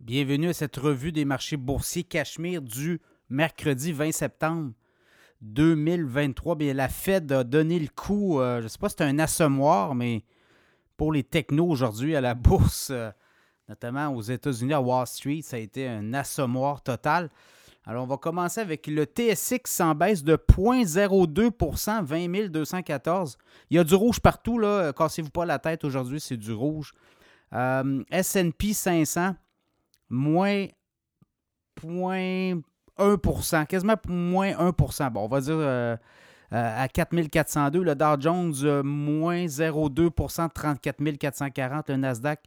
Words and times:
Bienvenue 0.00 0.48
à 0.48 0.52
cette 0.54 0.78
revue 0.78 1.12
des 1.12 1.26
marchés 1.26 1.58
boursiers 1.58 2.04
Cachemire 2.04 2.62
du 2.62 3.02
mercredi 3.28 3.92
20 3.92 4.12
septembre 4.12 4.72
2023. 5.42 6.54
Bien, 6.54 6.72
la 6.72 6.88
Fed 6.88 7.30
a 7.30 7.44
donné 7.44 7.78
le 7.78 7.88
coup, 7.88 8.40
euh, 8.40 8.60
je 8.60 8.62
ne 8.64 8.68
sais 8.68 8.78
pas 8.78 8.88
si 8.88 8.94
c'est 8.96 9.04
un 9.04 9.18
assommoir, 9.18 9.94
mais 9.94 10.24
pour 10.96 11.12
les 11.12 11.22
technos 11.22 11.68
aujourd'hui 11.68 12.16
à 12.16 12.22
la 12.22 12.34
bourse, 12.34 12.88
euh, 12.90 13.10
notamment 13.68 14.08
aux 14.14 14.22
États-Unis, 14.22 14.72
à 14.72 14.80
Wall 14.80 15.06
Street, 15.06 15.42
ça 15.42 15.56
a 15.56 15.58
été 15.58 15.86
un 15.86 16.14
assommoir 16.14 16.82
total. 16.82 17.28
Alors, 17.84 18.04
on 18.04 18.06
va 18.06 18.16
commencer 18.16 18.62
avec 18.62 18.86
le 18.86 19.04
TSX 19.04 19.80
en 19.80 19.94
baisse 19.94 20.24
de 20.24 20.34
0,02% 20.34 22.04
20 22.04 22.48
214. 22.48 23.36
Il 23.68 23.76
y 23.76 23.78
a 23.78 23.84
du 23.84 23.94
rouge 23.94 24.20
partout, 24.20 24.58
là. 24.58 24.94
Cassez-vous 24.94 25.30
pas 25.30 25.44
la 25.44 25.58
tête 25.58 25.84
aujourd'hui, 25.84 26.20
c'est 26.20 26.38
du 26.38 26.52
rouge. 26.52 26.94
Euh, 27.52 28.02
SP 28.10 28.72
500 28.72 29.34
moins 30.10 30.66
0,1% 31.80 33.66
quasiment 33.66 33.94
moins 34.08 34.52
1% 34.52 35.10
Bon, 35.10 35.24
on 35.24 35.28
va 35.28 35.40
dire 35.40 35.54
euh, 35.56 35.96
euh, 36.52 36.82
à 36.82 36.88
4402. 36.88 37.82
Le 37.82 37.94
Dow 37.94 38.20
Jones, 38.20 38.54
euh, 38.64 38.82
moins 38.82 39.46
0,2% 39.46 40.50
34 40.52 41.16
440. 41.18 41.88
Le 41.90 41.96
Nasdaq, 41.96 42.40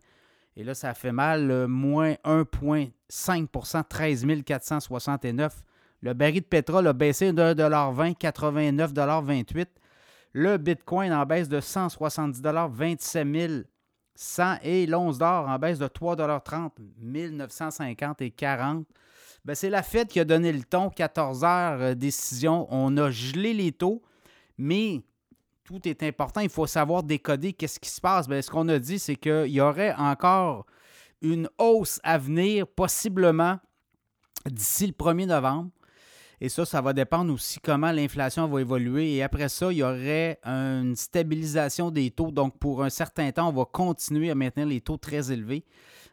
et 0.55 0.63
là, 0.63 0.76
ça 0.76 0.94
fait 0.94 1.12
mal, 1.12 1.68
moins 1.68 2.13
1,5% 2.26 3.84
13 3.88 4.27
469. 4.45 5.63
Le 6.02 6.13
baril 6.13 6.41
de 6.41 6.45
pétrole 6.45 6.88
a 6.88 6.93
baissé 6.93 7.32
de 7.32 7.41
1,20 7.41 8.18
89,28 8.18 9.66
Le 10.34 10.57
Bitcoin 10.57 11.13
en 11.13 11.26
baisse 11.26 11.48
de 11.48 11.62
170 11.62 12.41
27 12.71 13.27
000 13.35 13.54
100 14.16 14.58
et 14.63 14.85
l'once 14.85 15.17
d'or 15.17 15.48
en 15.48 15.58
baisse 15.58 15.80
de 15.80 15.88
3,30 15.88 16.71
1950 16.99 18.21
et 18.21 18.31
40 18.31 18.85
ben, 19.45 19.55
c'est 19.55 19.70
la 19.70 19.84
Fed 19.84 20.08
qui 20.08 20.21
a 20.21 20.26
donné 20.26 20.54
le 20.54 20.63
ton, 20.63 20.90
14 20.90 21.43
heures 21.43 21.82
euh, 21.82 21.96
décision. 21.96 22.65
On 22.70 22.96
a 22.96 23.12
gelé 23.12 23.54
les 23.54 23.74
taux, 23.74 24.02
mais 24.57 25.02
tout 25.65 25.85
est 25.85 26.02
important. 26.04 26.40
Il 26.40 26.49
faut 26.49 26.65
savoir 26.65 27.04
décoder 27.04 27.52
qu'est-ce 27.52 27.79
qui 27.79 27.90
se 27.90 27.99
passe. 27.99 28.27
Ben, 28.29 28.41
ce 28.41 28.49
qu'on 28.49 28.70
a 28.70 28.79
dit, 28.79 28.99
c'est 28.99 29.18
qu'il 29.18 29.48
y 29.48 29.60
aurait 29.60 29.93
encore 29.96 30.65
une 31.21 31.49
hausse 31.57 31.99
à 32.04 32.18
venir, 32.18 32.68
possiblement 32.68 33.59
d'ici 34.46 34.87
le 34.87 34.93
1er 34.93 35.26
novembre. 35.26 35.71
Et 36.44 36.49
ça, 36.49 36.66
ça 36.66 36.82
va 36.82 36.91
dépendre 36.91 37.32
aussi 37.34 37.62
comment 37.62 37.94
l'inflation 37.94 38.49
va 38.49 38.60
évoluer. 38.60 39.13
Et 39.16 39.24
après 39.24 39.48
ça, 39.48 39.72
il 39.72 39.77
y 39.77 39.84
aurait 39.84 40.40
une 40.44 40.94
stabilisation 40.94 41.90
des 41.90 42.12
taux. 42.12 42.32
Donc, 42.32 42.60
pour 42.60 42.84
un 42.84 42.90
certain 42.90 43.32
temps, 43.32 43.48
on 43.48 43.54
va 43.54 43.63
continuer 43.63 44.30
à 44.30 44.36
maintenir 44.36 44.68
les 44.68 44.82
taux 44.82 44.98
très 44.98 45.32
élevés. 45.32 45.64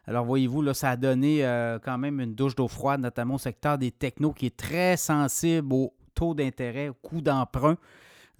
Alors, 0.07 0.23
voyez-vous, 0.23 0.61
là, 0.61 0.73
ça 0.73 0.91
a 0.91 0.95
donné 0.95 1.45
euh, 1.45 1.79
quand 1.83 1.97
même 1.97 2.21
une 2.21 2.33
douche 2.33 2.55
d'eau 2.55 2.69
froide, 2.69 3.01
notamment 3.01 3.35
au 3.35 3.39
secteur 3.39 3.77
des 3.77 3.91
technos, 3.91 4.31
qui 4.31 4.45
est 4.45 4.55
très 4.55 4.95
sensible 4.95 5.73
au 5.73 5.93
taux 6.15 6.33
d'intérêt, 6.33 6.87
au 6.87 6.93
coût 6.93 7.19
d'emprunt. 7.19 7.75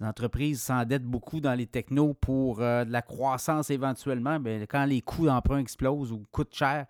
Les 0.00 0.06
entreprises 0.06 0.62
s'endettent 0.62 1.04
beaucoup 1.04 1.40
dans 1.40 1.52
les 1.52 1.66
technos 1.66 2.14
pour 2.14 2.62
euh, 2.62 2.86
de 2.86 2.90
la 2.90 3.02
croissance 3.02 3.68
éventuellement. 3.68 4.40
Bien, 4.40 4.64
quand 4.66 4.86
les 4.86 5.02
coûts 5.02 5.26
d'emprunt 5.26 5.58
explosent 5.58 6.10
ou 6.10 6.24
coûtent 6.32 6.54
cher, 6.54 6.86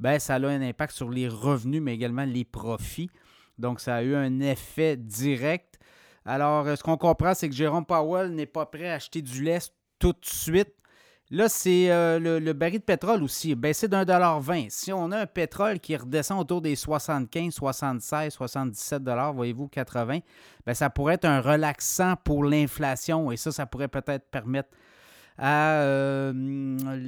bien, 0.00 0.18
ça 0.18 0.34
a 0.34 0.44
un 0.44 0.60
impact 0.60 0.92
sur 0.92 1.08
les 1.08 1.28
revenus, 1.28 1.80
mais 1.80 1.94
également 1.94 2.24
les 2.24 2.44
profits. 2.44 3.10
Donc, 3.60 3.80
ça 3.80 3.96
a 3.96 4.02
eu 4.02 4.14
un 4.14 4.40
effet 4.40 4.96
direct. 4.96 5.78
Alors, 6.24 6.66
euh, 6.66 6.76
ce 6.76 6.82
qu'on 6.82 6.96
comprend, 6.96 7.34
c'est 7.34 7.48
que 7.48 7.54
Jérôme 7.54 7.86
Powell 7.86 8.30
n'est 8.34 8.46
pas 8.46 8.66
prêt 8.66 8.90
à 8.90 8.94
acheter 8.94 9.22
du 9.22 9.42
lait 9.42 9.58
tout 9.98 10.12
de 10.12 10.24
suite. 10.24 10.74
Là, 11.32 11.48
c'est 11.48 11.92
euh, 11.92 12.18
le, 12.18 12.52
baril 12.52 12.80
de 12.80 12.84
pétrole 12.84 13.22
aussi, 13.22 13.54
baissé 13.54 13.86
d'un 13.86 14.04
dollar 14.04 14.40
20. 14.40 14.66
Si 14.68 14.92
on 14.92 15.12
a 15.12 15.20
un 15.20 15.26
pétrole 15.26 15.78
qui 15.78 15.94
redescend 15.96 16.40
autour 16.40 16.60
des 16.60 16.74
75, 16.74 17.54
76, 17.54 18.32
77 18.32 19.04
dollars, 19.04 19.32
voyez-vous, 19.32 19.68
80, 19.68 20.18
bien, 20.66 20.74
ça 20.74 20.90
pourrait 20.90 21.14
être 21.14 21.26
un 21.26 21.40
relaxant 21.40 22.16
pour 22.24 22.42
l'inflation 22.42 23.30
et 23.30 23.36
ça, 23.36 23.52
ça 23.52 23.64
pourrait 23.64 23.86
peut-être 23.86 24.28
permettre 24.28 24.70
à 25.38 25.74
euh, 25.74 26.32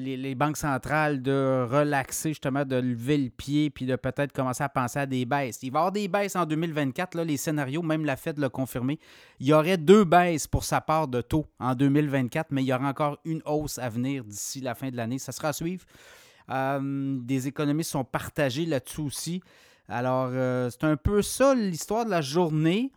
les, 0.02 0.34
banques 0.34 0.56
centrales 0.56 1.22
de 1.22 1.66
relaxer, 1.70 2.30
justement, 2.30 2.64
de 2.64 2.76
lever 2.76 3.18
le 3.18 3.30
pied, 3.30 3.70
puis 3.70 3.86
de 3.86 3.96
peut-être 3.96 4.32
commencer 4.32 4.62
à 4.62 4.68
penser 4.68 4.98
à 4.98 5.06
des 5.06 5.24
baisses. 5.24 5.60
Il 5.62 5.70
va 5.70 5.78
y 5.78 5.80
avoir 5.80 5.92
des 5.92 6.08
baisses 6.08 6.36
en 6.36 6.44
2024, 6.44 7.14
là, 7.14 7.24
les 7.24 7.36
scénarios, 7.36 7.82
même 7.82 8.04
la 8.04 8.16
Fed 8.16 8.38
l'a 8.38 8.48
confirmé. 8.48 8.98
Il 9.40 9.46
y 9.46 9.52
aurait 9.52 9.78
deux 9.78 10.04
baisses 10.04 10.46
pour 10.46 10.64
sa 10.64 10.80
part 10.80 11.08
de 11.08 11.20
taux 11.20 11.46
en 11.58 11.74
2024, 11.74 12.48
mais 12.50 12.62
il 12.62 12.66
y 12.66 12.72
aura 12.72 12.88
encore 12.88 13.18
une 13.24 13.42
hausse 13.46 13.78
à 13.78 13.88
venir 13.88 14.24
d'ici 14.24 14.60
la 14.60 14.74
fin 14.74 14.90
de 14.90 14.96
l'année. 14.96 15.18
Ça 15.18 15.32
sera 15.32 15.48
à 15.48 15.52
suivre. 15.52 15.84
Euh, 16.50 17.19
des 17.20 17.48
économistes 17.48 17.90
sont 17.90 18.04
partagés 18.04 18.66
là-dessus 18.66 19.00
aussi. 19.00 19.42
Alors, 19.88 20.30
euh, 20.32 20.70
c'est 20.70 20.84
un 20.84 20.96
peu 20.96 21.22
ça 21.22 21.54
l'histoire 21.54 22.04
de 22.04 22.10
la 22.10 22.20
journée. 22.20 22.92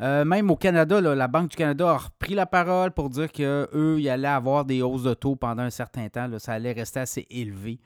Euh, 0.00 0.24
même 0.24 0.50
au 0.50 0.56
Canada, 0.56 1.00
la 1.00 1.28
Banque 1.28 1.50
du 1.50 1.56
Canada 1.56 1.90
a 1.90 1.96
repris 1.96 2.34
la 2.34 2.46
parole 2.46 2.90
pour 2.90 3.08
dire 3.08 3.32
qu'eux, 3.32 3.96
ils 3.98 4.08
allaient 4.08 4.28
avoir 4.28 4.64
des 4.64 4.82
hausses 4.82 5.04
de 5.04 5.14
taux 5.14 5.36
pendant 5.36 5.62
un 5.62 5.70
certain 5.70 6.08
temps. 6.08 6.28
ça 6.38 6.52
allait 6.52 6.72
rester 6.72 7.00
assez 7.00 7.26
élevé. 7.30 7.78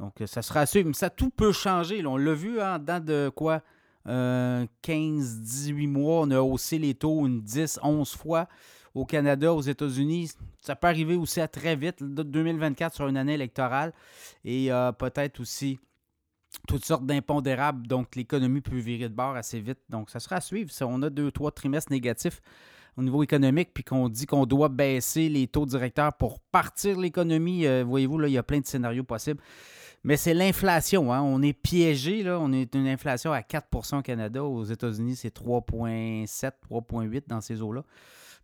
Donc, 0.00 0.20
euh, 0.20 0.26
ça 0.26 0.42
sera 0.42 0.60
assez. 0.60 0.82
Mais 0.82 0.92
ça, 0.92 1.10
tout 1.10 1.30
peut 1.30 1.52
changer. 1.52 2.04
On 2.04 2.16
l'a 2.16 2.34
vu 2.34 2.60
hein, 2.60 2.78
de 2.78 3.30
quoi 3.34 3.60
15, 4.04 4.08
euh, 4.08 4.66
18 4.82 5.86
mois. 5.86 6.22
On 6.22 6.30
a 6.32 6.40
haussé 6.40 6.78
les 6.78 6.94
taux 6.94 7.26
une 7.26 7.40
10, 7.40 7.78
11 7.82 8.16
fois. 8.16 8.48
Au 8.94 9.06
Canada, 9.06 9.54
aux 9.54 9.62
États-Unis, 9.62 10.32
ça 10.60 10.76
peut 10.76 10.86
arriver 10.88 11.14
aussi 11.14 11.40
à 11.40 11.48
très 11.48 11.76
vite. 11.76 12.02
2024 12.02 12.94
sur 12.94 13.08
une 13.08 13.16
année 13.16 13.34
électorale. 13.34 13.92
Et 14.44 14.68
peut-être 14.98 15.40
aussi 15.40 15.78
toutes 16.68 16.84
sortes 16.84 17.06
d'impondérables. 17.06 17.86
Donc, 17.86 18.16
l'économie 18.16 18.60
peut 18.60 18.78
virer 18.78 19.08
de 19.08 19.14
bord 19.14 19.36
assez 19.36 19.60
vite. 19.60 19.78
Donc, 19.88 20.10
ça 20.10 20.20
sera 20.20 20.36
à 20.36 20.40
suivre. 20.40 20.70
Si 20.70 20.82
on 20.84 21.02
a 21.02 21.10
deux, 21.10 21.30
trois 21.30 21.50
trimestres 21.50 21.92
négatifs 21.92 22.40
au 22.96 23.02
niveau 23.02 23.22
économique, 23.22 23.70
puis 23.72 23.84
qu'on 23.84 24.08
dit 24.08 24.26
qu'on 24.26 24.44
doit 24.44 24.68
baisser 24.68 25.28
les 25.28 25.46
taux 25.46 25.66
directeurs 25.66 26.12
pour 26.12 26.40
partir 26.40 26.98
l'économie, 26.98 27.66
euh, 27.66 27.84
voyez-vous, 27.86 28.18
là, 28.18 28.28
il 28.28 28.32
y 28.34 28.38
a 28.38 28.42
plein 28.42 28.60
de 28.60 28.66
scénarios 28.66 29.04
possibles. 29.04 29.40
Mais 30.04 30.16
c'est 30.16 30.34
l'inflation. 30.34 31.12
Hein. 31.12 31.22
On 31.22 31.42
est 31.42 31.52
piégé. 31.52 32.24
On 32.28 32.52
est 32.52 32.74
une 32.74 32.88
inflation 32.88 33.32
à 33.32 33.40
4% 33.40 34.00
au 34.00 34.02
Canada. 34.02 34.44
Aux 34.44 34.64
États-Unis, 34.64 35.16
c'est 35.16 35.34
3,7, 35.34 36.52
3,8 36.68 37.28
dans 37.28 37.40
ces 37.40 37.62
eaux-là. 37.62 37.84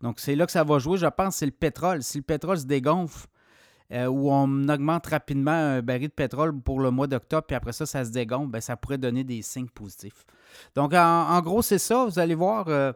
Donc, 0.01 0.19
c'est 0.19 0.35
là 0.35 0.45
que 0.45 0.51
ça 0.51 0.63
va 0.63 0.79
jouer. 0.79 0.97
Je 0.97 1.07
pense 1.07 1.35
c'est 1.35 1.45
le 1.45 1.51
pétrole. 1.51 2.01
Si 2.01 2.17
le 2.17 2.23
pétrole 2.23 2.57
se 2.57 2.65
dégonfle, 2.65 3.27
euh, 3.91 4.05
où 4.05 4.31
on 4.31 4.69
augmente 4.69 5.07
rapidement 5.07 5.51
un 5.51 5.81
baril 5.81 6.09
de 6.09 6.13
pétrole 6.13 6.59
pour 6.61 6.79
le 6.79 6.91
mois 6.91 7.07
d'octobre, 7.07 7.45
puis 7.47 7.55
après 7.55 7.73
ça, 7.73 7.85
ça 7.85 8.05
se 8.05 8.11
dégonfle, 8.11 8.51
ben, 8.51 8.61
ça 8.61 8.77
pourrait 8.77 8.99
donner 8.99 9.23
des 9.23 9.41
signes 9.41 9.67
positifs. 9.67 10.25
Donc, 10.75 10.93
en, 10.93 11.41
gros, 11.41 11.61
c'est 11.61 11.79
ça. 11.79 12.05
Vous 12.05 12.19
allez 12.19 12.35
voir, 12.35 12.67
euh, 12.67 12.93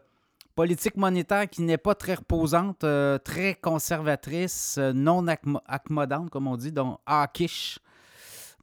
politique 0.56 0.96
monétaire 0.96 1.50
qui 1.50 1.64
n'est 1.64 1.78
pas 1.78 1.96
très 1.96 2.14
reposante, 2.14 2.84
euh, 2.84 3.18
très 3.18 3.56
conservatrice, 3.56 4.78
non 4.78 5.26
accommodante, 5.28 6.30
comme 6.30 6.48
on 6.48 6.58
dit, 6.58 6.72
donc 6.72 7.00
hawkish. 7.08 7.80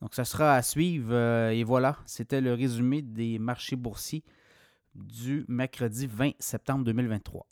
Donc, 0.01 0.15
ça 0.15 0.25
sera 0.25 0.55
à 0.55 0.63
suivre. 0.63 1.15
et 1.51 1.65
voilà, 1.65 1.97
c'était 2.07 2.41
le 2.41 2.55
résumé 2.55 3.03
des 3.03 3.39
marchés 3.39 3.77
boursiers 3.77 4.23
du 4.95 5.45
mercredi 5.49 6.07
20 6.07 6.31
septembre 6.39 6.85
2023. 6.85 7.47